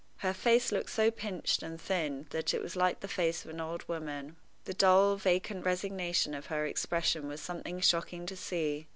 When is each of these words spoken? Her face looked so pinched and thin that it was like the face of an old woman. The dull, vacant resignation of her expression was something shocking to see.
Her 0.17 0.33
face 0.33 0.71
looked 0.71 0.89
so 0.89 1.11
pinched 1.11 1.61
and 1.61 1.79
thin 1.79 2.25
that 2.31 2.55
it 2.55 2.61
was 2.63 2.75
like 2.75 3.01
the 3.01 3.07
face 3.07 3.45
of 3.45 3.51
an 3.51 3.61
old 3.61 3.87
woman. 3.87 4.35
The 4.65 4.73
dull, 4.73 5.15
vacant 5.15 5.63
resignation 5.63 6.33
of 6.33 6.47
her 6.47 6.65
expression 6.65 7.27
was 7.27 7.39
something 7.39 7.79
shocking 7.81 8.25
to 8.25 8.35
see. 8.35 8.87